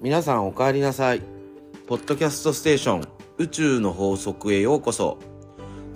[0.00, 1.22] 皆さんお帰りなさい。
[1.88, 3.08] ポッドキャストステーション
[3.38, 5.18] 宇宙の法則へようこそ。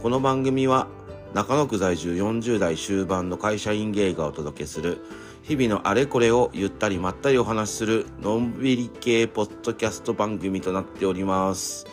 [0.03, 0.89] この番組は
[1.35, 5.05] 中野区在住40代終盤の会社員芸がお届けする
[5.45, 11.87] 日々のあれこれをゆったりまったりお話しするのんびり系ポッドキャスト番組となっております。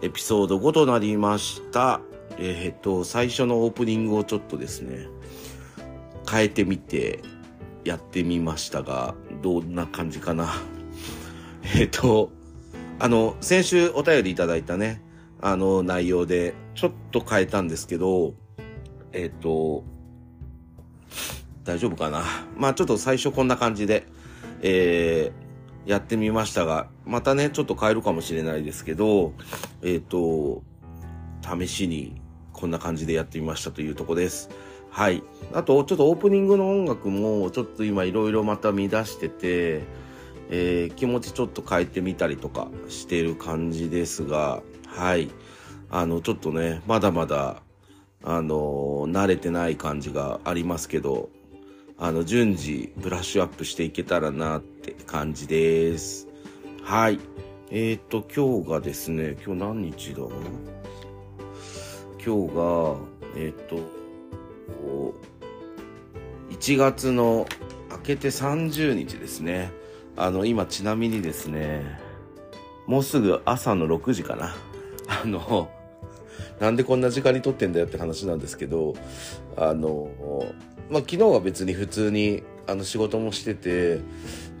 [0.00, 2.00] エピソード5となりました。
[2.38, 5.06] えー、っと、最初のオープニングをちょっとですね、
[6.30, 7.20] 変えてみて
[7.84, 10.54] やってみましたが、どんな感じかな。
[11.74, 12.30] えっ、と、
[12.98, 15.00] あの、先週お便りいただいたね、
[15.40, 18.34] あの内容で、ちょっと変えたんですけど、
[19.12, 19.84] えっ、と、
[21.64, 22.24] 大丈夫かな？
[22.56, 24.06] まあちょっと最初こんな感じで、
[24.60, 29.32] えー、やってみましたが、またね、ちょっと変えるかもしれないですけど、
[29.82, 30.62] えっ、と、
[31.42, 32.20] 試しに
[32.52, 34.50] こんな感じでやってみましたというとこです。
[34.90, 35.22] はい。
[35.54, 39.84] あと、ちょっとオープニングの音楽も、ちょっと今いろいろまた見出してて、
[40.54, 45.30] えー、気持ちちょっと変えてみたりとかしてる感じですが、はい。
[45.88, 47.62] あの、ちょっとね、まだまだ、
[48.22, 51.30] あの、慣れてない感じがありますけど、
[51.96, 56.28] あの、順次ブラッシュアップしていけたらなって感じです。
[56.82, 57.18] はい。
[57.70, 60.18] えっ、ー、と、今日がですね、今日何日だ
[62.22, 62.96] 今日が、
[63.36, 63.76] えっ、と、
[66.50, 67.46] 1月の
[67.90, 69.80] 明けて30日ですね。
[70.16, 71.98] あの、今ちなみにですね、
[72.86, 74.54] もうすぐ朝の6時かな。
[75.08, 75.70] あの、
[76.60, 78.94] なんでこんな時間に撮ってんだよって話なんですけど、
[79.56, 80.10] あの、
[80.90, 84.00] まあ、昨日は別に普通に、あの、仕事もしてて、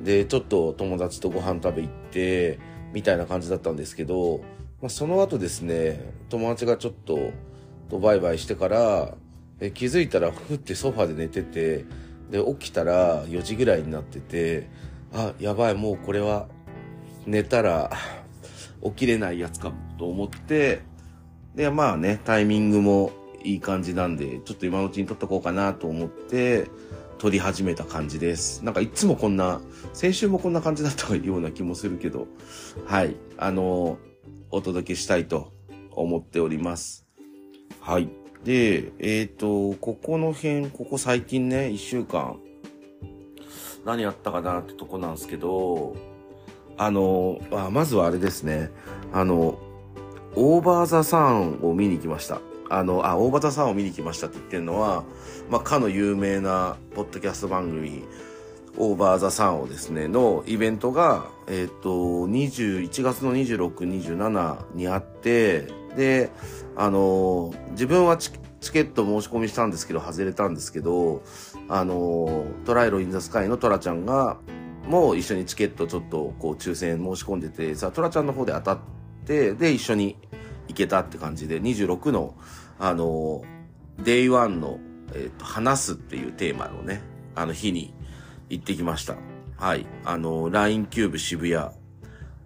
[0.02, 2.58] で、ちょっと友達とご飯食べ行って、
[2.92, 4.40] みたいな感じだったんですけど、
[4.80, 7.30] まあ、その後ですね、友達がちょっと、
[7.90, 9.14] とバイバイしてから、
[9.60, 11.84] え気づいたら、ふってソファで寝てて、
[12.30, 14.68] で、起きたら4時ぐらいになってて、
[15.12, 16.48] あ、やばい、もうこれは
[17.26, 17.90] 寝たら
[18.82, 20.82] 起きれないやつかと思って、
[21.54, 23.12] で、まあね、タイミングも
[23.44, 26.68] いい感じなんで、ちょっと今のうちに撮っとこうかなと思って、
[27.18, 28.64] 撮り始めた感じです。
[28.64, 29.60] なんかいつもこんな、
[29.92, 32.26] 先週もこんな感じだったような気もするけど、
[32.86, 33.98] はい、あの、
[34.50, 35.52] お届けしたいと
[35.92, 37.06] 思っております。
[37.80, 38.08] はい。
[38.44, 42.40] で、えっ、ー、と、ここの辺、ここ最近ね、一週間、
[43.84, 45.96] 何やったかなってとこなんですけど、
[46.78, 48.70] あの、あまずはあれですね。
[49.12, 49.58] あの、
[50.34, 52.40] オーバーザサンを見に来ました。
[52.70, 55.04] あの、あ、オーバーザサンを見に来ましたって言ってるのは、
[55.50, 58.04] まあ、かの有名なポッドキャスト番組、
[58.78, 61.90] オーバーザサンをですね、のイベントが、えっ、ー、と、
[62.28, 63.74] 21月の26、
[64.14, 66.30] 27にあって、で、
[66.76, 68.30] あの、自分はチ
[68.62, 71.22] チケット申し込みしたんですけど、外れたんですけど、
[71.68, 74.38] あの、トライロインザスカイのトラちゃんが、
[74.88, 78.78] もう一緒にチケットちょっとこう抽選申し込んでて、さ、トラちゃんの方で当たっ
[79.26, 80.16] て、で、一緒に
[80.68, 82.34] 行けたって感じで、26の、
[82.78, 83.42] あの、
[83.98, 84.78] Day One の、
[85.12, 87.02] えっ、ー、と、話すっていうテーマのね、
[87.34, 87.94] あの日に
[88.48, 89.16] 行ってきました。
[89.56, 89.86] はい。
[90.04, 91.70] あの、LINE キューブ渋谷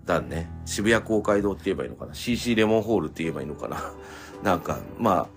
[0.04, 0.50] だね。
[0.64, 3.92] 渋谷公会堂って言えばいいのかな ?CC レモンホールって言えばいいのかな
[4.42, 5.28] なんか、まあ、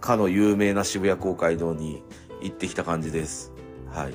[0.00, 2.02] かの有名な渋谷公会堂に
[2.42, 3.52] 行ってきた感じです。
[3.90, 4.14] はい。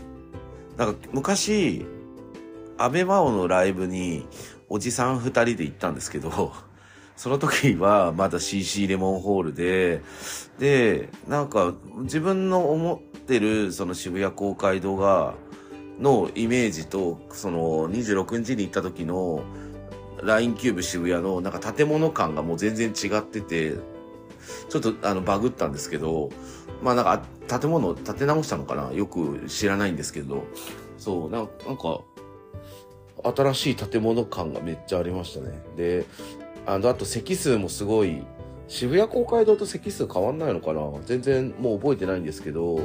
[0.78, 1.85] なんか昔、
[2.78, 4.28] 安倍真央のライブに
[4.68, 6.51] おじさん二人で行ったんですけど、
[7.16, 10.01] その時はまだ CC レモンホールで、
[10.59, 15.35] で、なんか自分の思ってるその渋谷公会堂が、
[16.00, 19.44] のイメージと、その26日に行った時の
[20.22, 23.75] LINE キューブ渋谷のなんか建物感がもう全然違ってて、
[24.70, 26.30] ちょっとあのバグったんですけど、
[26.82, 27.24] まあなんか
[27.60, 28.92] 建物を建て直したのかな？
[28.92, 30.44] よく知らないんですけど、
[30.98, 32.02] そう、なんか、
[33.36, 35.64] 新しい建物感がめっちゃありましたね。
[35.76, 36.06] で、
[36.66, 38.24] あの、あと席数もすごい、
[38.68, 40.82] 渋谷公会堂と席数変わんないのかな？
[41.06, 42.80] 全然もう覚えてないんですけど、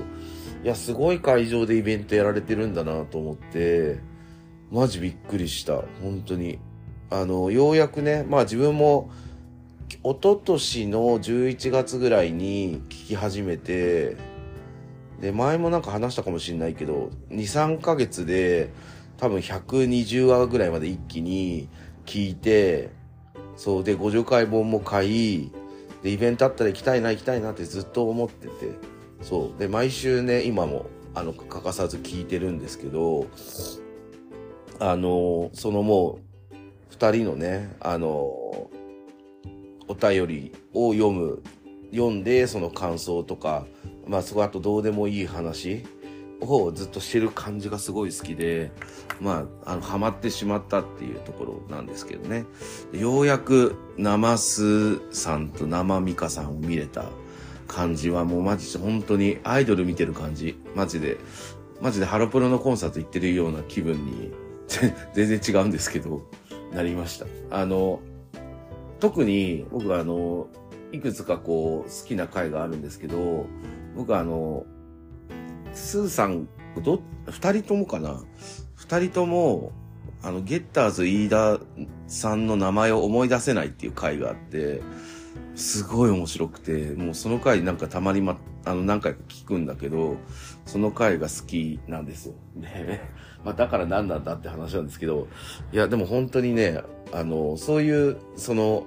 [0.63, 3.99] いや、すごい会場でイベントやられてるんだなと思って、
[4.71, 5.83] マジびっくりした。
[6.03, 6.59] 本当に。
[7.09, 9.11] あの、ようやくね、まあ自分も、
[10.03, 14.17] 一昨年の11月ぐらいに聞き始めて、
[15.21, 18.71] で、前もなんか話したかもしれないけど、2、3ヶ月で
[19.19, 21.69] 多分120話ぐらいまで一気に
[22.07, 22.89] 聞いて、
[23.57, 25.53] そうで、50回本も買い、
[26.03, 28.53] で、イベントあったら行きたいな、行きたいなってずっと思ってて、
[29.21, 29.59] そう。
[29.59, 33.27] で、毎週ね、今も、あの、欠かさず聞いてるんですけど、
[34.79, 36.21] あの、そのも
[36.53, 36.55] う、
[36.89, 38.70] 二人のね、あの、
[39.91, 41.43] お便りを読む、
[41.91, 43.67] 読んで、その感想とか、
[44.07, 45.85] まあそこあとどうでもいい話
[46.41, 48.71] をずっとしてる感じがすごい好きで、
[49.21, 52.45] まあ、あの、ハマってしまったっていうところなんですけどね。
[52.93, 57.07] ようやく、生スさんと生ミカさんを見れた
[57.67, 60.57] 感じはもうマジで本当にアイドル見てる感じ。
[60.77, 61.19] マジで、
[61.81, 64.31] マジでハロプロのコンサート行ってるような気分に、
[65.15, 66.23] 全然違うんですけど、
[66.73, 67.27] なりました。
[67.51, 68.01] あの、
[69.01, 70.49] 特に僕はあの、
[70.93, 73.47] いくつかこう好きな回があるんですけど、
[73.97, 74.67] 僕はあの、
[75.73, 76.49] スーさん、
[76.83, 78.23] ど、二人ともかな？
[78.77, 79.73] 二人とも、
[80.23, 81.61] あの、ゲッターズ飯田
[82.07, 84.83] さんの名前を思い出せないっていう回があって、
[85.55, 90.17] すごい面白くて、もうその回なんかたまにま、あの何回か聞くんだけど、
[90.67, 92.35] その回が好きなんですよ。
[92.57, 93.01] で、
[93.45, 95.29] まあだから何なんだって話なんですけど、
[95.73, 96.81] いやでも本当にね、
[97.13, 98.87] あの、そういう、その、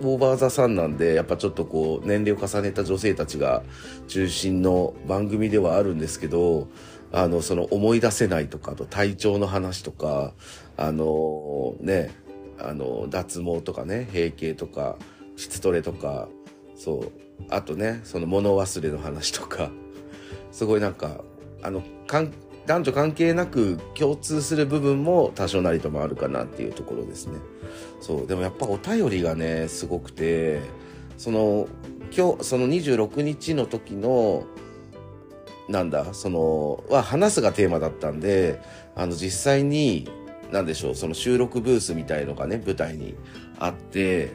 [0.00, 3.62] オーバーザさんなんで、やっぱちょっとこう、年齢を重ねた女性たちが
[4.06, 6.68] 中心の番組ではあるんですけど、
[7.12, 10.34] あの、その思い出せないとか、あと体調の話とか、
[10.76, 12.10] あの、ね、
[12.58, 14.96] あの、脱毛とかね、閉経とか、
[15.36, 16.28] 質トレとか、
[16.76, 17.12] そう、
[17.50, 19.70] あとね、その物忘れの話とか、
[20.52, 21.22] すごいなんか、
[21.62, 21.82] あの、
[22.68, 27.38] 男女関係なく共通する部分も多少なりともあるかなっていうところですね。
[27.98, 30.60] そう、でもやっぱお便りがね、すごくて、
[31.16, 31.66] その、
[32.14, 34.44] 今日、その26日の時の、
[35.70, 38.60] なんだ、その、は話すがテーマだったんで、
[38.94, 40.06] あの、実際に、
[40.52, 43.14] なんでしょう、その収録ブースみたいのがね、舞台に
[43.58, 44.30] あって、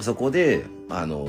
[0.00, 1.28] そこで、あの、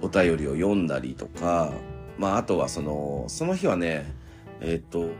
[0.00, 1.72] お便りを読んだりとか、
[2.18, 4.17] まあ、あとはその、その日はね、
[4.60, 5.10] えー、っと、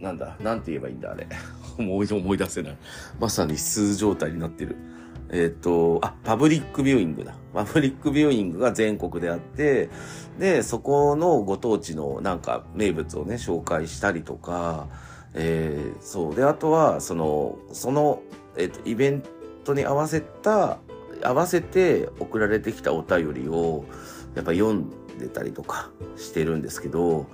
[0.00, 1.26] なんだ、なんて言えばいいんだ、あれ。
[1.78, 2.78] 思い思い出せない。
[3.20, 4.76] まさに数状態になってる。
[5.30, 7.34] えー、っと、あ、パブリックビューイングだ。
[7.52, 9.90] パブリックビューイングが全国であって、
[10.38, 14.88] で、そこのご当地のなんか名物をね、紹介したりとか、
[15.34, 16.34] えー、そう。
[16.34, 18.22] で、あとは、その、その、
[18.56, 19.22] えっと、イベン
[19.64, 20.78] トに合わせた、
[21.22, 23.84] 合わせて送られてきたお便りを、
[24.34, 24.88] やっぱ読ん
[25.18, 27.26] でたりとかしてるんですけど、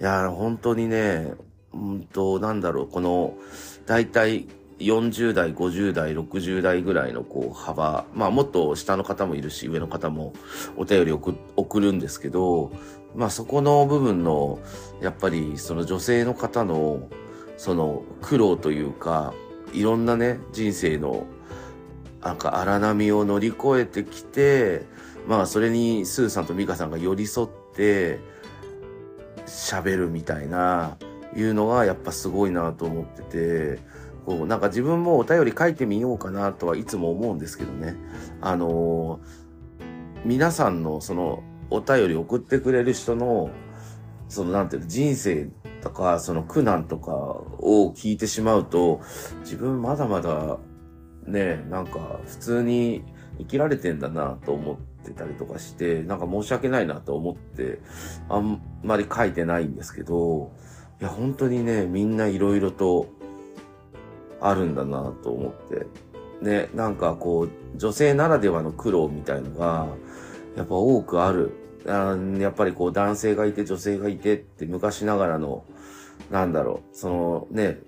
[0.00, 1.34] いや、本当にね、
[1.72, 3.34] うんと、なんだろう、この、
[3.86, 4.46] 大体
[4.78, 10.34] 40代、50代、60代ぐらいのこう幅、まあもっと下の方もいるし、上の方も
[10.76, 12.72] お便り送送るんですけど、
[13.14, 14.58] まあそこの部分の、
[15.00, 17.08] やっぱりその女性の方の、
[17.56, 19.32] その苦労というか、
[19.72, 21.26] いろんなね、人生の、
[22.22, 24.84] なんか荒波を乗り越えてきて、
[25.26, 28.20] まあそれにスーさんとミカさんが寄り添って、
[29.46, 30.98] 喋るみたいな、
[31.34, 33.80] いうのがやっぱすごいなと思ってて、
[34.24, 37.94] こう、なんか自分もお便り書いてみようかなとはいつも思うんですけどね。
[38.40, 39.20] あの、
[40.24, 43.50] 皆さんのそのお便り送ってくれる人の、
[44.28, 45.48] そのなんていうの、人生
[45.82, 49.00] とか、その苦難とかを聞いてしまうと、
[49.40, 50.58] 自分まだまだ、
[51.26, 53.04] ね、なんか普通に
[53.38, 57.78] 生きられてんだなと思って、ってたりとかして、なんか申し訳ないなと思って、
[58.28, 60.52] あんまり書いてないんですけど、
[61.00, 63.08] いや、本当にね、みんないろいろと
[64.40, 65.86] あるんだなと思って。
[66.42, 69.88] ね、なんかこう、女性ならではの苦労みたいのが、
[70.56, 71.52] やっぱ多くある。
[71.88, 75.64] あやっぱりこう男性がいて女性がいてって昔ながらの、
[76.30, 77.78] なんだろう、そのね、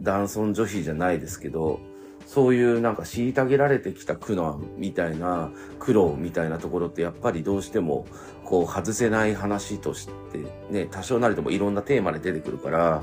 [0.00, 1.80] 男尊女卑じゃないですけど、
[2.28, 8.04] そういうなんか虐げられてきた苦難みたいな、苦労みたいなところってやっぱりどうしても
[8.44, 13.02] こう外せない話としてね、多少なりともいろんなテーマで出てくるから、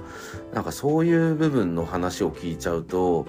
[0.53, 3.25] なんかそういう部分の話を聞いちゃうと、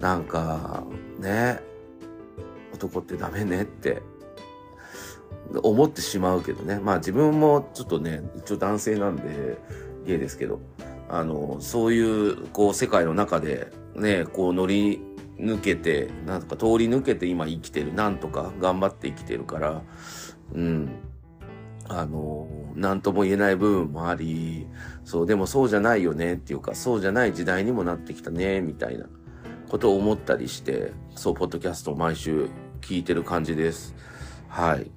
[0.00, 0.82] なんか
[1.18, 1.60] ね、
[2.72, 4.00] 男ってダメねって
[5.62, 6.78] 思ってしまうけどね。
[6.78, 9.58] まあ自分もちょっとね、一応男性なんで、
[10.06, 10.60] ゲイですけど、
[11.10, 15.00] あの、そういう、こう、世界の中で、ね、こう乗り
[15.38, 17.92] 抜けて、なんとか通り抜けて今生きてる。
[17.92, 19.82] なんとか頑張って生きてるから、
[20.52, 20.90] うん。
[21.88, 24.66] あの、なんとも言えない部分もあり、
[25.04, 29.06] そう、でもそうじゃないよねっていうか、そうじゃない時代にもなってきたね、みたいな
[29.68, 32.48] ことを思ったりして、そう、ポッドキャストを毎週
[32.80, 33.94] 聞いてる感じです。
[34.48, 34.90] はい。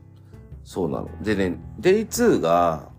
[0.64, 1.10] そうなの。
[1.22, 2.90] でね、デイ2が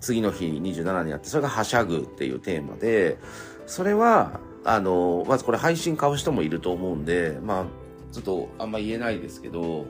[0.00, 3.18] 次の日27にあって、それがはしゃぐっていうテーマで、
[3.66, 7.66] それは、あの、まずこれ配信買う人もいると思うんで、まあ、
[8.12, 9.86] ちょっとあんま言えないですけど、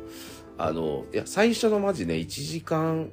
[0.57, 3.11] あの、いや、最初のマジね、1時間、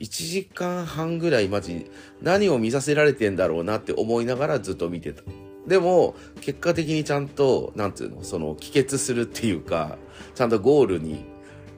[0.00, 1.90] 1時間半ぐらいマジ、
[2.20, 5.22] 何を見させられてんだろうなって思いながらずっと見てた。
[5.66, 9.96] でも、結果的にちゃんと、なんていうの、その、帰結するっていうか、
[10.34, 11.24] ちゃんとゴールに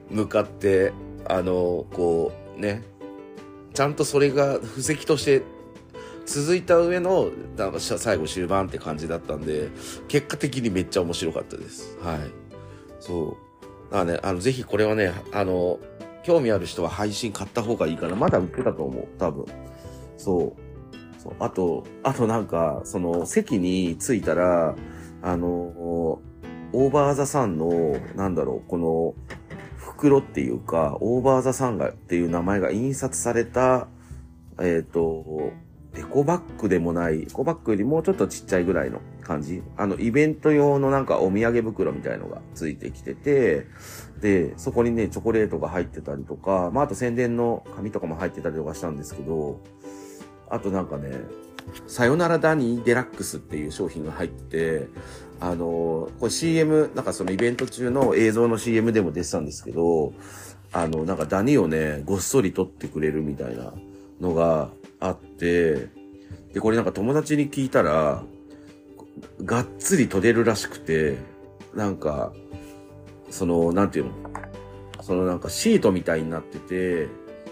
[0.09, 0.91] 向かって、
[1.27, 2.81] あの、こう、ね、
[3.75, 5.43] ちゃんとそれが布石として
[6.25, 7.31] 続いた上の、
[7.79, 9.69] 最後終盤って感じだったんで、
[10.07, 11.97] 結果的にめっちゃ面白かったです。
[11.99, 12.19] はい。
[12.99, 13.37] そ
[13.89, 13.91] う。
[13.91, 15.79] だからね、あの、ぜひこれはね、あの、
[16.23, 18.15] 興味ある人は配信買った方がいいかな。
[18.15, 19.07] まだ売ってたと思う。
[19.19, 19.45] 多分。
[20.17, 21.21] そう。
[21.21, 21.33] そう。
[21.39, 24.75] あと、あとなんか、その、席に着いたら、
[25.21, 29.13] あの、オーバーザさんの、なんだろう、この、
[29.77, 33.87] 袋っていうか、オーバーザさんがっていう名前が印刷された、
[34.59, 35.51] えっ、ー、と、
[35.97, 39.63] エコバッグでもない、エコバッグよりもうちょっとちっちゃいぐらいの感じ？
[39.77, 43.67] あの、イベント用のなんかお土産袋みたいのがついてきてて、
[44.19, 49.61] で、そこにね、チョコレートが入ってたりとか、まあ、あと宣伝の紙とかも入ってたりとかしたんですけど、
[50.49, 51.11] あとなんかね、
[51.87, 54.87] さよならダニーデラックスっていう商品が入ってて、
[55.39, 60.13] あの、これ CM、なんかそのイベント中の映像の CM でも出てたんですけど、
[60.71, 63.73] あの、なんかダニをね、ごっそり撮ってくれるみたいな
[64.21, 65.89] のがあって、
[66.53, 68.23] で、これなんか友達に聞いたら、
[69.43, 71.17] がっつり撮れるらしくて、
[71.73, 72.33] なんか、
[73.29, 74.11] その、なんていうの？
[75.01, 77.07] そのなんかシートみたいになってて、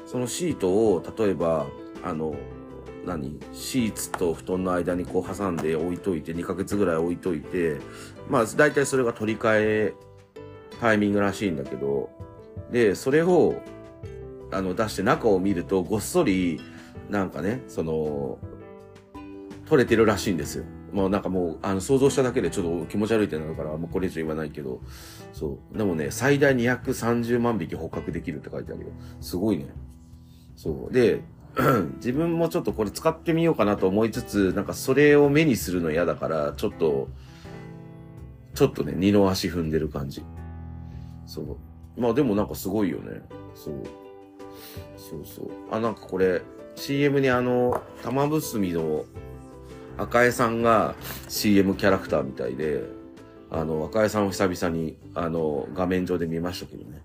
[0.05, 1.67] そのシートを、例えば、
[2.03, 2.35] あの、
[3.05, 3.39] 何？
[3.53, 7.77] シーツと布団の間にこう挟んで置いといて、2ヶ月ぐらい置いといて、
[8.29, 9.93] まあ大体それが取り替え
[10.79, 12.09] タイミングらしいんだけど、
[12.71, 13.61] で、それを、
[14.51, 16.61] あの、出して中を見ると、ごっそり、
[17.13, 18.39] なんかね、その、
[19.67, 20.65] 取れてるらしいんですよ。
[20.91, 24.81] もうなんかもう、あの、想像しただけでちょっと気持ち悪いってなるから、もうこれ以上言わないけど、
[25.31, 25.77] そう。
[25.77, 28.87] でもね、最大230万匹捕獲できるって書いてあるよ。
[29.21, 29.67] すごいね。
[30.55, 30.91] そう。
[30.91, 31.21] で、
[31.97, 37.09] 自分もちょっとこれ使ってみようかなと思いつつ、なんかそれを目にするの嫌だから、ちょっと、
[38.55, 40.23] ちょっとね、二の足踏んでる感じ。
[41.27, 42.01] そう。
[42.01, 43.21] まあでもなんかすごいよね。
[43.53, 43.83] そう。
[44.97, 45.47] そうそう。
[45.69, 46.41] あ、なんかこれ、
[46.75, 49.05] CM にあの、玉結びの
[49.97, 50.95] 赤江さんが
[51.29, 52.83] CM キャラクターみたいで、
[53.51, 57.01] あの、赤江さんを久々に、あの、画面上で見ましたけどね。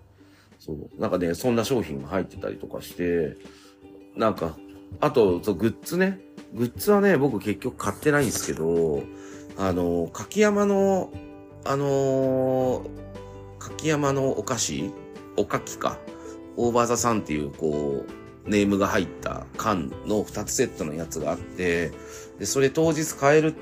[0.57, 0.89] そう。
[0.99, 3.37] なんかね、そんな商品が入ってたりとかして、
[4.15, 4.57] なんか、
[4.99, 6.19] あと、そう、グッズね。
[6.53, 9.03] グッズはね、僕結局買ってないんですけど、
[9.57, 11.11] あの、柿山の、
[11.65, 12.85] あの
[13.59, 14.91] 柿山のお菓子
[15.37, 15.97] おかきか。
[16.57, 18.11] オーバーザさんっていう、こう、
[18.45, 21.91] ネームが入った缶の2つセットのやつがあって、
[22.39, 23.55] で、それ当日買える、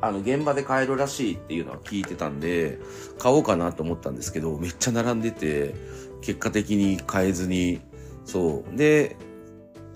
[0.00, 2.78] あの、現場で買えるらしいっていうのは聞いてたんで、
[3.18, 5.74] 買おうかなと思ったんですけど、めっちゃ並んでて、
[6.20, 7.80] 結果的に買えずに、
[8.24, 8.76] そう。
[8.76, 9.16] で、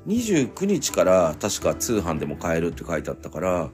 [0.07, 3.71] 29日から確か通販でも買えるって書いてあったから、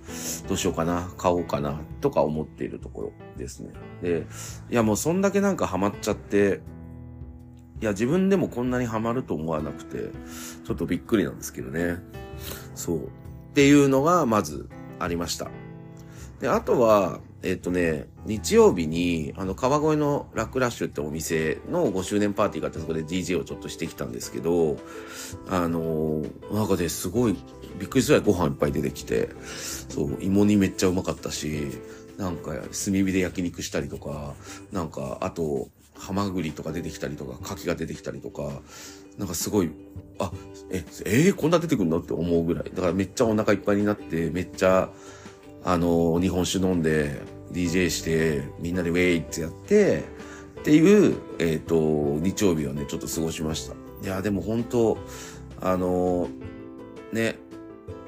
[0.49, 3.73] どうしようかな、買おうかな、とか思っているところですね。
[4.03, 4.27] で、
[4.71, 6.61] いやもうそんだけなんかハマっちゃって、
[7.81, 10.11] いや自分でもこんなにハマると思わなくて、
[10.65, 11.97] ちょっとびっくりなんですけどね。
[12.75, 13.05] そう。
[13.05, 13.09] っ
[13.55, 14.69] ていうのがまず
[14.99, 15.51] ありました。
[16.41, 24.79] で、あとは、えっ、とね、日曜日に、あの、川越のラックラッシュってお店の5周年パーティーがあって、そこで DJ をちょっとしてきたんですけど、
[25.49, 27.37] あのー、なんかですごい、
[27.79, 29.29] びっくりするぐらいご飯いっぱい出てきて、
[29.89, 31.69] そう、芋煮めっちゃうまかったし、
[32.19, 34.35] なんか、炭火で焼肉したりとか、
[34.73, 38.61] なんか、あと、ハマグリとか出てきたりとか、牡蠣が出てきたりとか、
[39.19, 39.71] なんかすごい、
[40.19, 40.31] あ、
[40.71, 42.65] え、えー、こんな出てくるのって思うぐらい。
[42.75, 44.91] だからめっちゃお腹いっぱいになって、めっちゃ、
[45.65, 47.21] あの、日本酒飲んで、
[47.53, 50.05] DJ して、みんなでウェイってやって、
[50.61, 53.75] っていう、えっ、ー、と、日曜日をね、ちょっと過ごしました。
[54.03, 54.99] いや、でも本当
[55.61, 56.29] あの、
[57.13, 57.39] ね、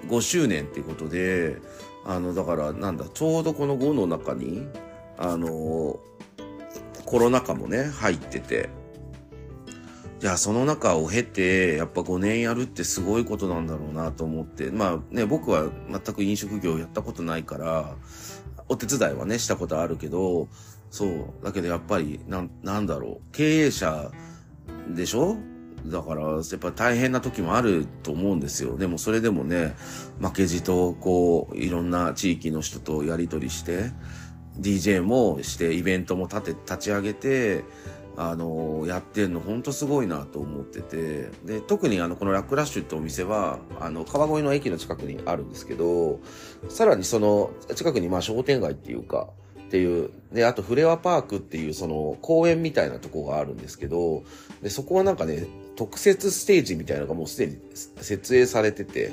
[0.09, 1.59] 5周年っていうことで、
[2.05, 4.67] あの、だから、なんだ、ちょうどこの5の中に、
[5.17, 6.01] あの、
[7.09, 8.69] コロナ禍もね、入ってて、
[10.21, 17.97] じゃあその中を経て、やっぱ5年やるってすごいことなんだろうなと思って、まあね、僕は全く飲食業やったことないから、
[18.69, 20.49] お手伝いはね、したことあるけど、
[20.91, 21.25] そう。
[21.43, 23.33] だけどやっぱり、なん、なんだろう。
[23.33, 24.11] 経営者
[24.95, 25.39] でしょ？
[25.87, 28.77] だから、やっぱ大変な時もあると思うんですよ。
[28.77, 29.75] でもそれでもね、
[30.21, 33.93] 負けじと、こう、いろんな地域の人とやりとりして、
[34.61, 37.65] DJ もして、イベントも立て、立ち上げて、
[38.21, 41.31] あのやってんのほんとすごいなと思ってて。
[41.45, 46.19] で特にあのこのラックラッシュってお店はあの川越の駅の近くにあるんですけど
[46.69, 49.29] さらにその近くにまあ商店街っていうか
[49.69, 54.25] っていうであとフレアパークっていうその公園みたいなとこがあるんですけど
[54.63, 55.47] でそこはなんかね
[55.77, 59.13] 特設ステージみたいなのがもうすでに設営されてて。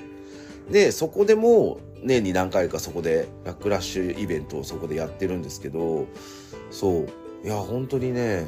[0.71, 6.07] でそこでも年に何回かそこでラックラッシュイベントをそこでやってるんですけど
[6.71, 7.07] そう。
[7.43, 8.45] いや本当にね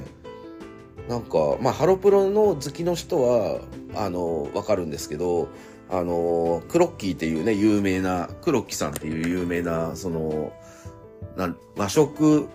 [1.07, 3.61] なんか、まあ、ハロプロの好きの人は、
[3.95, 5.47] あの、わかるんですけど、
[5.89, 10.51] あの、クロッキーっていうね、有名な、クロッキーさんっていう有名な、その、
[11.37, 12.49] な和食、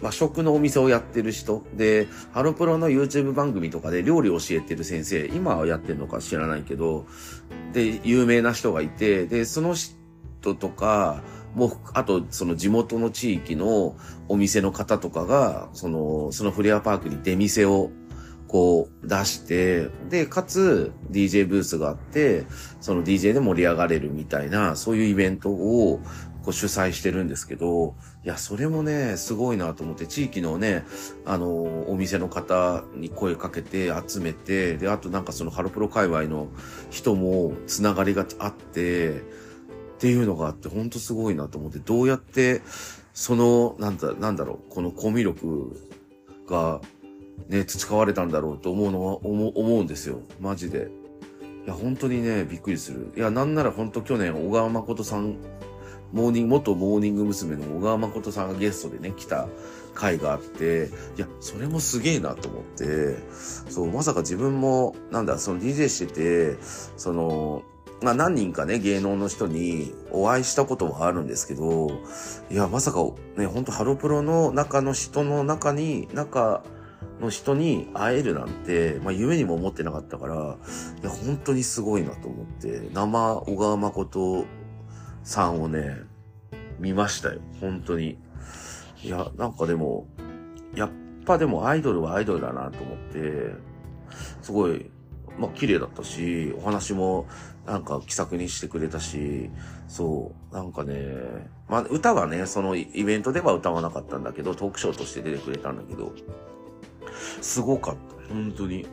[0.00, 1.62] 和食のお店をやってる人。
[1.74, 7.04] で、ハロプロの YouTube 番組とかで料理を教えてる先生、今はやってるのか知らないけど、
[7.74, 9.94] で、有名な人がいて、で、その人
[10.52, 11.22] とか、
[11.54, 13.96] もう、あと、その地元の地域の
[14.28, 17.90] お店の方とかが、その、そのフレアパークに出店を
[18.54, 22.44] こう出して、で、かつ DJ ブースがあって、
[22.80, 26.00] その DJ で盛り上がれるみたいな、そういうイベントを
[26.44, 30.84] こう主催してるんですけど、いや、それもね、すごいなと思って、地域のね、
[31.24, 36.48] あの、お店の方に声かけて集めて、で、あとなんかそのハロプロ界隈の
[36.90, 39.22] 人もつながりがあって、
[39.94, 42.62] っていうのがあって、ほんとすごいなと思って、どうやって、
[43.12, 45.76] その、なんだ、なんだろう、このコミュ力
[46.48, 46.80] が
[47.48, 50.20] ね、培われたんだろうと思うのは、思思うんですよ。
[50.40, 50.90] マジで。
[51.64, 53.12] いや、本当にね、びっくりする。
[53.16, 55.36] いや、なんなら本当去年、小川誠さん、
[56.12, 57.56] モーニング、元モーニング娘。
[57.56, 59.48] の小川誠さんがゲストでね、来た
[59.94, 63.16] 回があって、いや、それもすげえなと思って、
[63.68, 66.56] そう、まさか自分も、なんだ、その DJ してて、
[66.96, 67.62] その、
[68.02, 71.90] まあ何人かね、芸能の人にお会いしたことはあるんですけど、
[72.50, 73.00] いや、まさか
[73.36, 76.62] ね、ほんとハロプロの中の人の中に、中、
[77.20, 84.44] の人に会えるなんて、まあ夢にも思ってなかったから、いや、本当にすごいなと思って、生小川誠
[85.22, 86.02] さんをね、
[86.78, 87.40] 見ましたよ。
[87.60, 88.18] 本当に。
[89.02, 90.06] いや、なんかでも、
[90.74, 90.90] やっ
[91.24, 93.54] ぱでもアイドルはアイドルだなと思って、
[94.42, 94.90] すごい、
[95.38, 97.26] まあ綺麗だったし、お話も
[97.66, 99.50] なんか気さくにしてくれたし、
[99.88, 100.94] そう、なんかね、
[101.68, 106.12] まあ歌はね、そのイベントでは歌わなかったんだけど、トークショーとして出てくれたんだけど、
[107.40, 108.34] すごかった。
[108.34, 108.86] 本当に。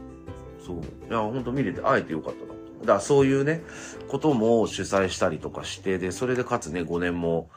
[0.66, 0.78] そう。
[0.78, 2.52] いや、本当見れて会えてよかったな。
[2.82, 3.62] だからそういうね、
[4.08, 7.50] ことも主催したりとかして、で、それでかつね、5年も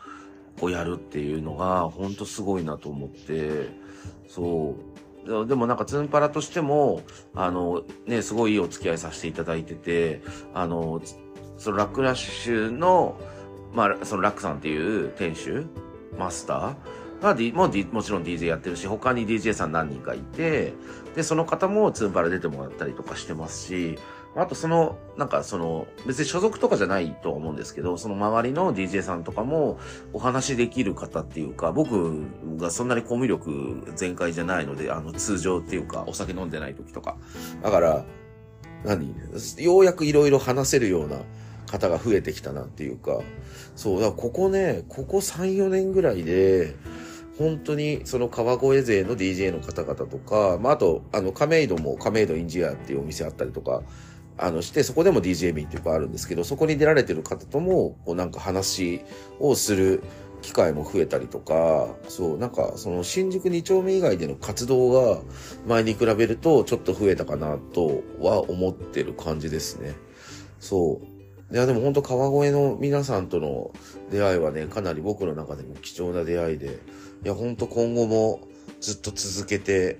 [0.61, 3.69] こうやるっていうのが、本当すごいなと思って、
[4.29, 4.94] そう。
[5.25, 7.03] でもなんかツンパラとしても、
[7.35, 11.01] あの、ね、すごいいいお付き合いさせていただいてて、あの、
[11.57, 13.19] そのラックラッシュの、
[13.73, 15.67] まあ、そのラックさんっていう店主、
[16.19, 20.75] マスターが、D、も D、もちろん DJ やってるし、他に DJ さん何人かいて、
[21.17, 23.99] で、その方もツンパラ出てもらったりとかしてますし、
[24.37, 29.79] あとその、なんかその、別に所属とかじゃないと思うんですけど、その周りの DJ さんとかも
[30.13, 32.25] お話できる方っていうか、僕
[32.57, 37.17] がそんなにコミュ力全開じゃないので、あの通常っていうか、お酒飲んでない時とか。
[37.63, 38.05] だから、
[38.85, 39.15] 何？
[39.59, 41.19] ようやくいろいろ話せるような
[41.67, 43.21] 方が増えてきたなっていうか、
[43.77, 46.75] そう、だからここね、ここ3、4年ぐらいで、
[47.39, 53.83] 本当にその川越勢の DJ の方々とか、まあ、あと、あの、亀戸も亀戸インジアっていうお店あったりとか、
[54.37, 59.03] あの、して、そこでも DJ 便っていうかあるんですけど、そこに出られてる方とも、こうなんか話
[59.39, 60.03] をする
[60.43, 65.23] 機会も増えたりとか、そう、なんかその新宿2丁目以外での活動が
[65.67, 69.95] 前に比べるとちょっと増えたかなとは思ってる感じですね。
[70.61, 71.01] そ
[71.51, 71.55] う。
[71.55, 73.73] いや、でも本当川越の皆さんとの
[74.11, 76.79] 出会いはね、かなり僕の中でも貴重な出会いで、
[77.25, 78.41] いや、ほんと今後も
[78.81, 79.99] ずっと続けて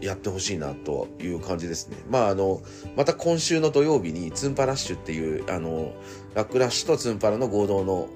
[0.00, 1.96] やってほしいなという感じですね。
[2.08, 2.62] まあ、あの、
[2.96, 5.94] また今週の土曜日にツンパラッシュっていう、あの、
[6.34, 8.08] ラックラッシュとツンパラの合同の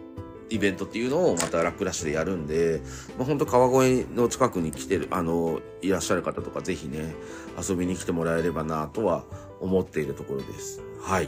[0.50, 2.80] イベントっていうのをまたラックラッシュでやるんで、
[3.16, 7.14] まあ、本当川越の近くに来てる、あの、いらっしゃる方とかぜひね、
[7.58, 9.24] 遊びに来てもらえればなとは
[9.60, 10.82] 思っているところです。
[11.00, 11.24] はい。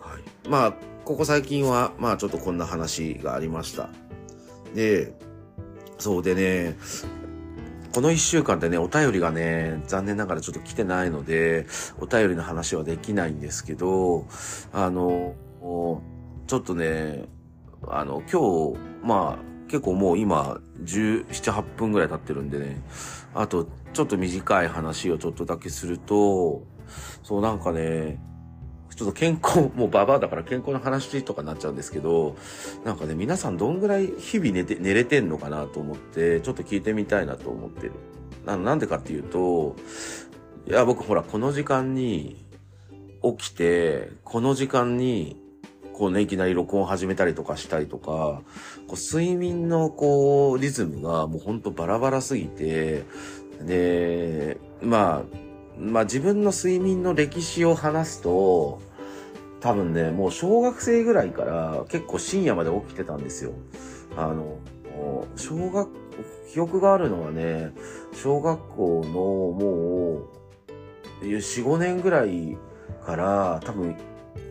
[0.00, 0.48] はい。
[0.48, 3.90] まあ、ここ最近は、まあちょっとこんな話がありました。
[4.74, 5.14] で、
[5.98, 6.76] そうでね、
[7.96, 11.66] この一週間でね、お便りがね、残念ながらちょっと来てないので、
[11.98, 14.26] お便りの話はできないんですけど、
[14.70, 15.34] あの、
[16.46, 17.24] ちょっとね、
[17.88, 22.82] あの、今日、まあ、結構もう今、17、8分ぐらい経ってるんでね、
[23.34, 26.66] あと、ちょっと短い話をちょっとだけすると、
[27.22, 28.20] そうなんかね、
[28.96, 32.34] ちょっと健康、もうババアだから健康の話とかになっちゃうんですけど、
[32.84, 37.92] なんかね、皆さんどんぐらい日々寝て、寝れてんのかなと思って、ちょっと聞いてみたいなと思ってる。
[38.46, 39.76] ななんでかっていうと、
[40.66, 42.42] いや、僕ほら、この時間に
[43.22, 45.42] 起きて、この時間に、
[45.92, 48.06] こうね、いきなり録音始めたりとかしたりとか、
[48.86, 53.04] こう睡眠のこう、リズムがもうほんとバラバラすぎて、
[53.60, 55.46] で、まあ、
[55.78, 58.80] まあ自分の睡眠の歴史を話すと、
[59.60, 63.52] 多分ね、もう小学生ぐらいから結構深夜まで起きてたんですよ。
[64.16, 64.58] あの、
[65.36, 65.88] 小学、
[66.52, 67.72] 記憶があるのはね、
[68.12, 70.28] 小学校のも
[71.22, 72.56] う、4、5年ぐらい
[73.04, 73.96] から、多分、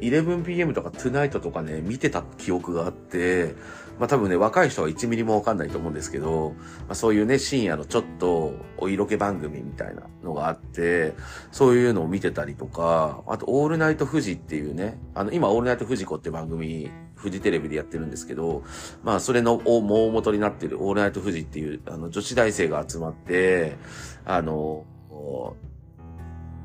[0.02, 3.56] 11pm とか tonight とかね、見てた記憶があって、
[4.00, 6.54] まあ多分ね、若い人は1ミリもわかんないと思うんですけど、
[6.88, 11.14] まあそういうね、深夜のちょっとお色気番組みたいなのがあって、
[11.52, 18.64] そういうのを見てたりとか、あと、オールナイト富士っていうね、あの、今、オールナイト富士子って番組、富士テレビでやってるんですけど、
[19.04, 23.78] まあ、それの大大元になってるオールナイト富士っていう、あの、女子大生が集まって、
[24.26, 24.86] あの、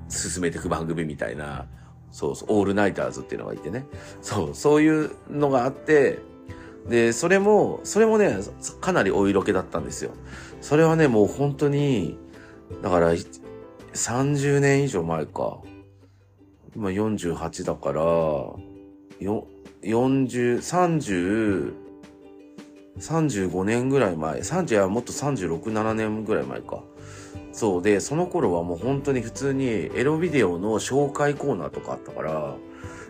[0.09, 1.67] 進めていく番組みたいな、
[2.11, 3.87] そうそう、オールナイターズっていうのがいてね。
[4.21, 6.19] そう、そういうのがあって、
[6.89, 8.39] で、それも、それもね、
[8.81, 10.13] かなりお色気だったんですよ。
[10.61, 12.19] それはね、もう本当に、
[12.83, 13.13] だから、
[13.93, 15.59] 30年以上前か。
[16.75, 19.47] 今48だから、よ、
[19.83, 21.75] 40、30、
[22.99, 26.83] 35年ぐらい前、30やもっと36、7年ぐらい前か。
[27.53, 32.57] そうで、その頃はもう本当に普通にエロビデオの紹介コーナーとかあったから、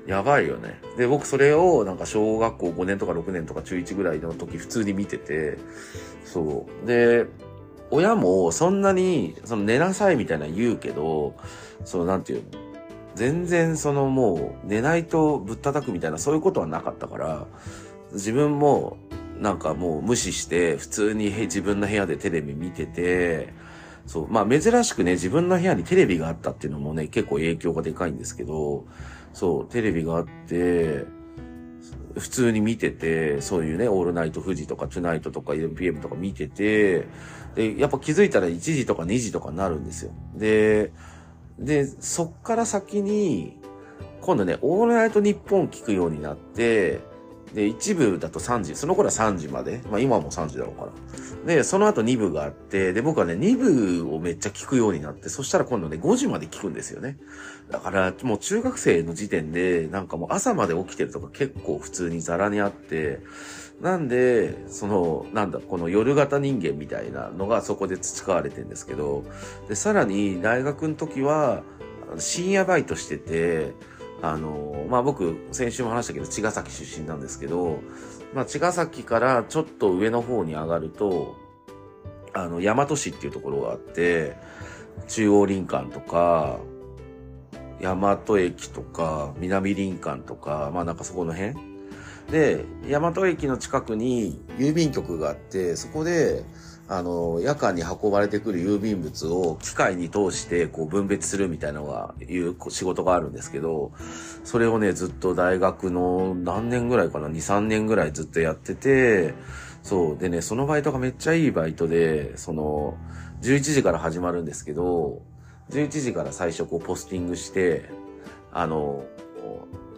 [0.07, 0.81] やばいよね。
[0.97, 5.59] で、僕それをなんか小学校5年とか6年とか中1ぐらいの時普通に見てて、
[6.25, 6.87] そう。
[6.87, 7.27] で、
[7.91, 11.35] 親もそんなに、その寝なさいみたいな言うけど、
[11.85, 12.45] そのなんていうの
[13.15, 17.47] 全然そのもう寝ないとぶったたくみたいなそういうことはなかったから、
[18.13, 18.97] 自分も
[19.39, 23.53] なんかもう無視して普通に自分の部屋でテレビ見てて、
[24.07, 28.87] そう、まあ珍しくね自分の部屋にテレビがあったっていうのもね結構影響がでかいんですけど、
[29.33, 31.05] そう、テレビがあって、
[32.19, 37.07] 普通に見てて、そういうね、オールナイト富士とかトゥナイトとか MPM とか見てて、
[37.55, 40.13] で、やっぱ気づいたら1時とか2時とかになるんですよ。
[40.35, 40.93] で、
[41.59, 43.59] で、そっから先に、
[44.21, 47.01] 今度ね、オールナイト日本聞くようになって、
[47.55, 49.81] で、一部だと3時、その頃は3時まで。
[49.91, 50.93] まあ今も3時だろうから。
[51.47, 57.19] で、その後2部があって、で、僕はね、2部をめっちゃ聞くようになって、そしたら今度ね、5時まで聞くんですよね。
[57.71, 63.21] だから、もう中学生の時点で、なんかもう朝まで起きてるとか結構普通にザラにあって、
[63.81, 69.25] なんで、その、なんだ、この夜型人間みたいなのがそこで培われてんですけど、
[69.69, 71.63] で、さらに大学の時は、
[72.19, 73.73] 深夜バイトしてて、
[74.23, 77.79] あの、まあ、僕、先週も話したけど、茅ヶ崎出身なんですけど、
[78.35, 81.37] まあ、茅ヶ崎からちょっと上の方に上がると、
[82.33, 84.37] あの、大和市っていうところがあって、
[85.09, 86.59] 中央林間とか、
[87.81, 91.55] 大和駅とか、南林間とか、まあなんかそこの辺。
[92.31, 96.45] で、大和駅の近くに郵便局があって、そこで、
[96.93, 103.93] あの、夜間に運ばれてくる郵便物を機械に通してこう分別するみたいなのが、いう仕事があるんですけど、
[104.43, 109.35] それをね、ずっと大学の何年ぐらいかな、2、3年ぐらいずっとやってて、
[109.85, 110.19] そう。
[110.19, 112.99] でね、そのバイトがめっちゃいいバイトで、その、
[113.43, 115.23] 11時から始まるんですけど、
[115.71, 117.89] 11時から最初こうポスティングして、
[118.51, 119.05] あの、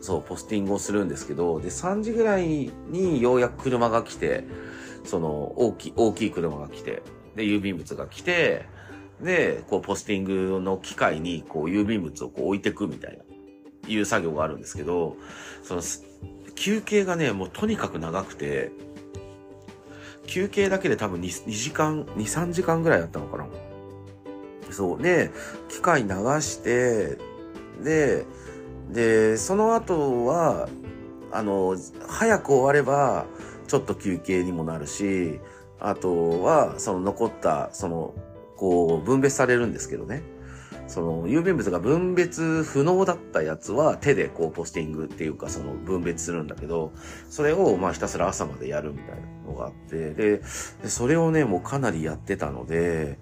[0.03, 4.45] そう、ポスティングをするんですけど、で、3時ぐらいにようやく車が来て、
[5.05, 7.03] その、大きい、大きい車が来て、
[7.37, 8.67] で、郵便物が来て、
[9.21, 13.25] で、こう、ポスティングの機械に、こう、郵便物をこう置いてくみたいな、
[13.89, 15.17] いう作業があるんですけど、
[15.63, 15.83] その、
[16.55, 18.73] 休憩がね、もうとにかく長くて、
[20.27, 23.47] 休憩だけで多分 2, 2時間、2、3時間ぐらいだったのかな。
[24.71, 25.03] そう。
[25.03, 25.31] で、
[25.69, 26.09] 機械流
[26.41, 27.19] して、
[27.83, 28.25] で、
[28.91, 30.69] で、その後は、
[31.31, 33.27] あの、早く終われば、
[33.73, 35.41] ちょっと休憩にもなるし、
[35.81, 38.13] あとは、その残った、その、
[38.59, 40.23] こう、分別されるんですけどね。
[40.89, 46.93] その、郵便物が分別不能だったやつは手でこう、ポスティングっていうか、その、分別するんだけど、
[47.31, 50.43] それを、まあ、ひたすら朝までやるみたいなのがあって、で、
[50.85, 53.19] それをね、もうかなりやってたので、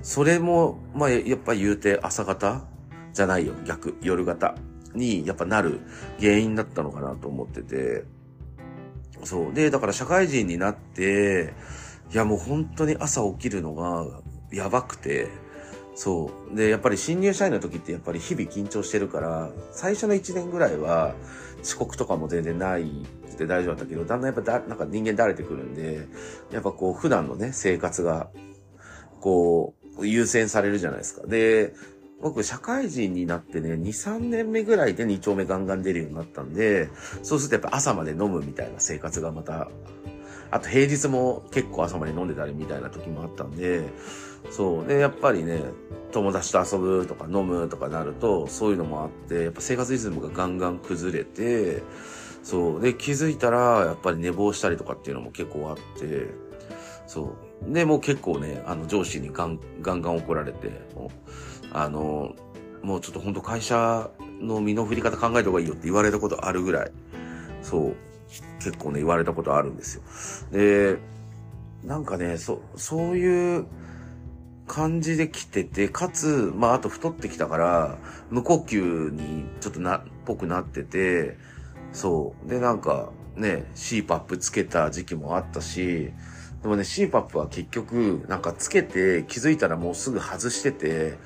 [0.00, 2.64] それも、まあ、やっぱ言うて朝方
[3.12, 4.54] じゃないよ、逆、夜型
[4.94, 5.80] にやっぱなる
[6.18, 8.04] 原因だったのかなと思ってて、
[9.24, 9.54] そう。
[9.54, 11.54] で、だから社会人になって、
[12.12, 14.06] いやもう本当に朝起きるのが
[14.52, 15.28] やばくて、
[15.94, 16.56] そう。
[16.56, 21.14] で、やっぱり新入社員の時ってやっぱり日々緊張してるから、最初の1年ぐらいは
[21.62, 26.08] 遅刻とかも全然ないって大丈夫だったけど、だんだんやっぱだ、なんか人間慣れてくるんで、
[26.50, 28.30] やっぱこう普段のね、生活が、
[29.20, 31.26] こう、優先されるじゃないですか。
[31.26, 31.74] で、
[32.22, 36.88] 僕、社会人になってね、2、3年目ぐらいで2丁目ガンガン出るようになったんで、
[37.22, 39.68] そうするとやっぱ朝まで飲むみたいな生活がまた、
[40.50, 43.84] あと平日も結構朝まで飲んでたりみたいな時もあったんで、
[44.50, 44.86] そう。
[44.86, 45.62] で、やっぱりね、
[46.12, 51.82] 友達と遊ぶとか飲むとかなると、そういうのもあって、やっぱ生活リズムがガンガン崩れて、
[52.42, 52.80] そう。
[52.80, 56.28] で、気づいたら、やっぱり寝坊したりとかっていうのも結構あって、
[57.06, 57.36] そ
[57.68, 57.72] う。
[57.72, 61.30] で、もう結構ね、あの、上司にガンガンガン怒られて、もう
[61.72, 62.34] あの、
[62.82, 66.92] もうちょっと本当会社の身の振り方考えた方がいいよって言われたことあるぐらい、
[67.62, 67.96] そう、
[68.62, 70.02] 結構ね、言われたことあるんですよ。
[70.52, 70.98] で、
[71.84, 73.66] なんかね、そ、そういう
[74.66, 77.98] 感じで来てて、かつ、まあ、あと太ってきたから、
[78.30, 81.36] 無呼吸にちょっとな、っぽくなってて、
[81.92, 82.48] そう。
[82.48, 86.12] で、なんか、ね、CPAP つけた時期もあったし、
[86.62, 91.18] でもね、CPAP は結局、なんかつけて気づいたらもうすぐ外してて、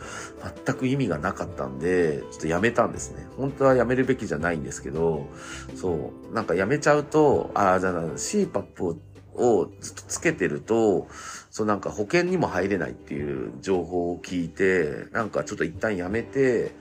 [0.65, 3.27] 全く意味がなかったんで、ちょっとやめたんですね。
[3.37, 5.27] 本当はやめるべきじゃないんですけど、
[5.75, 8.97] そう、なんかやめちゃうと、ああ、じゃあ CPAP を
[9.37, 11.09] をずっとつけてると、
[11.51, 16.73] そうなんか保険にも入れないっていう情報を聞いて、なんかちょっと一旦やめて、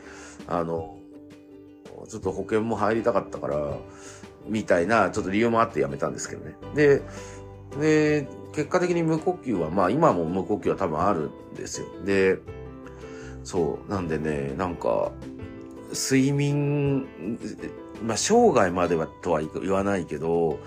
[0.48, 0.98] あの、
[2.08, 3.78] ちょっと保険も入りたかったから、
[4.48, 6.56] みたいな、ちょっと理由もあってやめたんですけどね。
[6.76, 7.02] で、
[7.80, 11.88] で、結果的に無呼吸は、まあ今も無呼吸は多分あるんですよ。
[12.06, 12.40] で、
[13.44, 15.12] そう、なんでね、なんか、
[15.92, 17.08] 睡眠、
[18.02, 20.60] まあ生涯まではとは言わないけど、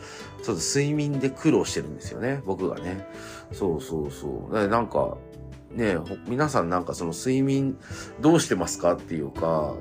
[0.42, 3.06] ちょっと睡眠で苦労してるんですよね、僕がね。
[3.52, 4.68] そうそうそう。
[4.68, 5.16] なんか、
[5.72, 5.96] ね、
[6.28, 7.78] 皆さんなんかその睡眠
[8.20, 9.74] どうしてますかっていうか、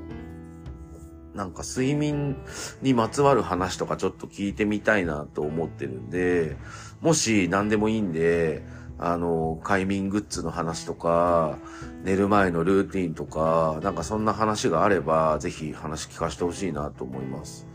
[1.34, 2.36] なんか睡眠
[2.82, 6.56] にまつわる話とかちょっと聞いてみたいなと思ってるんで、
[7.00, 8.62] もし何でもいいんで、
[8.98, 11.58] あの、快眠グッズの話とか、
[12.02, 17.66] 寝る前のルーティンとか、なんかそんな話があれば、ぜひ話聞かせてほしいなと思います。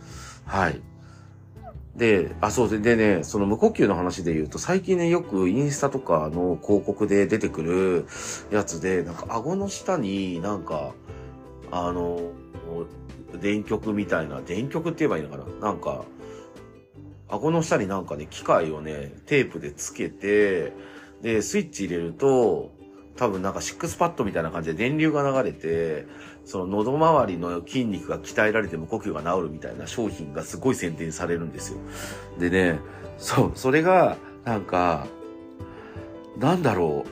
[0.46, 0.82] はい。
[1.96, 8.06] で、あ、そうで、でね、その無呼吸の話で言うと、最近ね、よくインスタとかの広告で出てくる
[8.50, 10.94] やつで、なんか顎の下になんか、
[11.70, 12.32] あの、
[13.42, 15.68] 電極みたいな、電極って言えばいいのかな？
[15.68, 16.06] なんか、
[17.32, 20.74] 顎の下になんかね、機械をね、テープでつけて、
[21.22, 22.72] で、スイッチ入れると、
[23.16, 26.06] 多分なんかシックスパッドみたいな感じで電流が流れて、
[26.46, 31.80] その喉周りの筋肉が鍛えられて無呼吸が治るみたいな商品がすごい宣伝されるんですよ。
[32.40, 32.80] でね、
[33.18, 35.08] そう、それが、なんか、
[36.38, 37.12] なんだろう。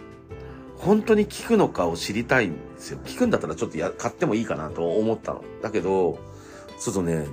[0.79, 2.99] 本当に効くのかを知りたいんですよ。
[3.05, 5.43] 効くんだったらちょっとや買ってもいいかなと思ったの。
[5.62, 6.19] だけど、
[6.79, 7.25] ちょっとね、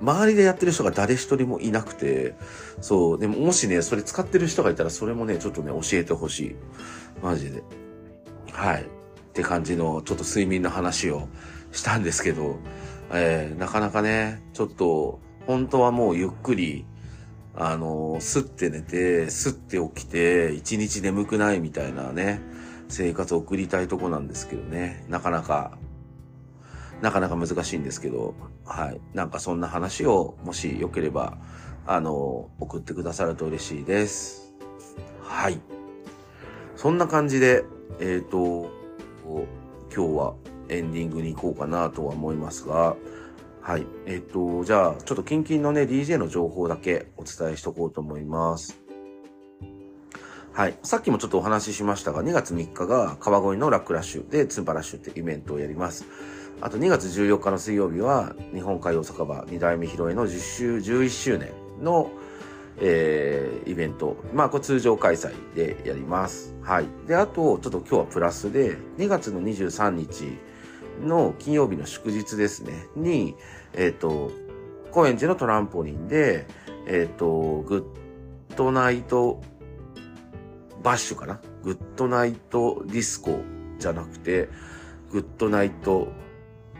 [0.00, 2.34] 周りでやってる人が誰一人もいなくて、
[2.80, 6.56] そう、でももしね、それ使ってる人がいたら、それもね、ちょっとね、教えてほしい。
[7.22, 7.62] マジで。
[8.52, 8.82] はい。
[8.82, 8.86] っ
[9.32, 11.28] て感じの、ちょっと睡眠の話を
[11.72, 12.58] したんですけど、
[13.12, 16.86] えー、なかなかね、ちょっと、本当はもうゆっくり、
[17.54, 22.40] あのー、すって寝て、すって起きて、一日眠くないみたいなね、
[22.88, 25.04] 生活を送りたいとこなんですけどね。
[25.08, 25.76] なかなか、
[27.02, 28.34] なかなか難しいんですけど、
[28.64, 29.00] はい。
[29.12, 31.36] なんかそんな話を、もしよければ、
[31.84, 34.54] あの、送ってくださると嬉しいです。
[35.20, 35.60] はい。
[36.76, 37.64] そんな感じで、
[37.98, 38.70] えっ、ー、と、
[39.94, 40.34] 今日は
[40.68, 42.96] エンディングに行こうかなとは思いますが、
[43.60, 43.86] はい。
[44.06, 48.80] えっ、ー、と、じゃあ、ちょっとキンキンのね、DJ の情報だけお伝えしとこうと思います。
[50.52, 50.78] はい。
[50.84, 56.04] さっきもちょっとお話ししましたが、2月3日が川越のラックラッシュでツンパラッシュってイベントをやります。
[56.62, 62.12] あと2月14日の水曜日は、日本海大阪場2代目披露宴の10周、11周年の、
[62.80, 64.16] えー、イベント。
[64.32, 66.54] まあ、これ通常開催でやります。
[66.62, 66.86] はい。
[67.08, 70.38] で、あと、ちょっと今日はプラスで、2月の23日
[71.00, 73.34] の金曜日の祝日ですね、に、
[73.72, 74.30] えっ、ー、と、
[74.92, 76.46] 高円寺のトランポリンで、
[76.86, 77.92] えっ、ー、と、グ
[78.50, 79.42] ッドナイト
[80.80, 81.40] バッシュかな？
[81.64, 83.40] グッドナイトディスコ
[83.80, 84.48] じゃなくて、
[85.10, 86.08] グッドナイト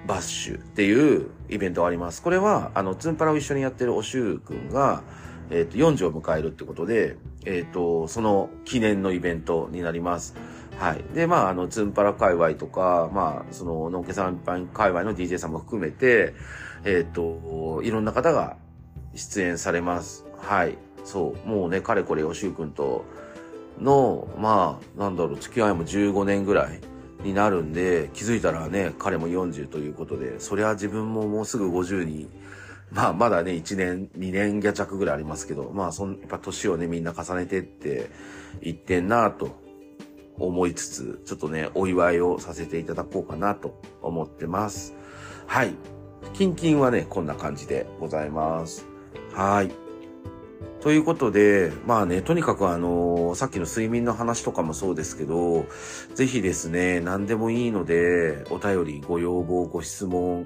[0.06, 2.22] バッシュっていうイベントがあります。
[2.22, 5.02] これは、あの、ツンパラを一緒にやってるおしゅうくんが、
[5.50, 10.34] えっ、ー、と、40を迎えるってことで、えっ、ー、と、その記念のイベントになります。
[10.78, 11.04] はい。
[11.14, 16.34] で、まあ、あの、ツンパラ界隈とか、まあ、その、のんけさん界隈の DJ さんも含めて、
[16.84, 18.56] えっ、ー、と、いろんな方が
[19.14, 20.24] 出演されます。
[20.38, 20.78] はい。
[21.04, 21.48] そう。
[21.48, 23.04] もうね、かれこれ、おしゅうくんと、
[23.78, 26.80] の、まあ、なんだろう、付き合いも15年ぐらい
[27.22, 32.28] になるんで、気づいたらね、彼も40ということで、そりゃ自分ももうすぐ50に、
[32.90, 38.10] まあ、まだね、1年、2年ギャ弱ぐらいありますけど、まあ、そん、やっぱ年をね、みんな重ねてって
[38.60, 39.56] 言ってんなと
[40.38, 44.94] 思いつつ、ちょっとね、お祝いをさせていただこうかなと思ってます。
[45.46, 45.74] はい。
[46.34, 48.86] キンキンはね、こんな感じでございます。
[49.32, 49.81] はい。
[50.82, 55.66] ということで、まあね、とにかくあの、さっきの睡眠の話とかもそうですけど、
[56.16, 60.44] ぜひですね、何でもいいので、お便り、ご要望、ご質問、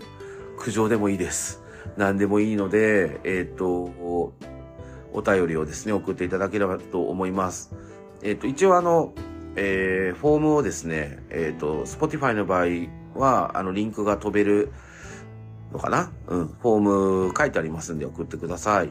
[0.59, 1.63] 苦情でもいいです。
[1.97, 7.75] 何でもいいので、えっ、と、お便りをですね、送っていただければと思います。
[8.23, 9.15] えっ、と、一応あの、
[9.55, 14.71] えー、フォームをですね、えっ、と、Spotify の場合は、あの、リンクが飛べる
[15.73, 16.13] のかな？
[16.29, 16.47] うん。
[16.49, 18.91] フォーム書いてありますんで送ってください。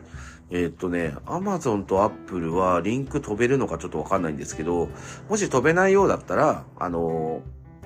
[0.52, 4.90] え、っとね、Amazon と Apple はリンク飛べるのかちょっとわかんないんですけど、
[5.30, 7.42] もし飛べないようだったら、あの、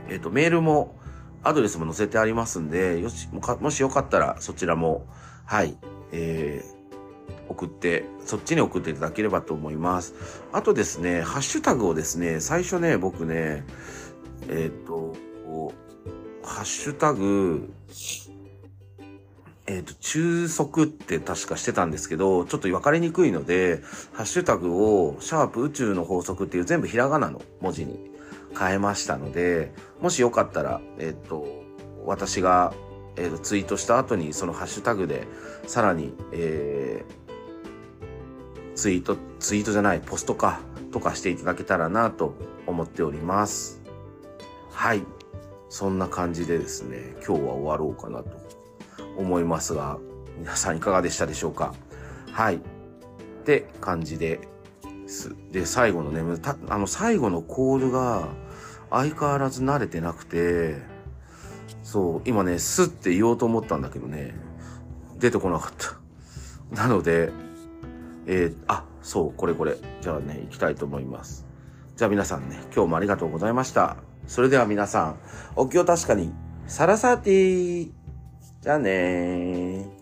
[0.09, 0.97] え、っと、メールも、
[1.41, 5.07] アドレスも載せてありますんで、よし、もしよかったらそちらも、
[5.45, 5.77] はい、
[6.11, 10.13] えー、送って、そっちに送っていただければと思います。
[10.51, 13.63] あとですね、ハッシュタグをですね、最初ね、僕ね、
[14.49, 15.13] えっ、と、
[16.43, 17.71] ハッシュタグ、
[19.69, 28.09] えっ、ー、と、中速って確かしてたんですけど、ちょっと分かりにくいので、ハッシュタグを、シャープ宇宙の法則っていう全部ひらがなの文字に
[28.57, 31.45] 変えましたので、もしよかったら、えっ、ー、と、
[32.03, 32.73] 私が、
[33.15, 35.27] えー、とツイートした後にそのハッシュタグで、
[35.67, 42.33] さらに、えー、ツイート、ツイートじゃない、ポストか、とかしていただけたらなと
[42.65, 43.83] 思っております。
[44.71, 45.03] はい。
[45.69, 48.58] そんな感じでですね、今日は終わろうかなと
[49.19, 49.99] 思いますが、
[50.39, 51.75] 皆さんいかがでしたでしょうか？
[52.31, 52.55] はい。
[52.55, 52.59] っ
[53.43, 54.39] て感じで、
[55.07, 55.35] す。
[55.51, 58.29] で、最後のね、たあの、最後のコールが
[58.89, 60.77] 相変わらず慣れてなくて、
[61.83, 64.33] そう、今ね、すって言おうと思ったんだけどね、
[65.17, 65.99] 出てこなかった。
[66.75, 67.31] なので、
[68.27, 69.77] えー、あ、そう、これこれ。
[70.01, 71.45] じゃあね、行きたいと思います。
[71.95, 73.97] じゃあ皆さんね、今日もありがとうございました。
[74.27, 75.15] それでは皆さん、
[75.55, 76.31] お気を確かに、
[76.67, 77.91] サラサーティー
[78.61, 79.98] じゃあねー。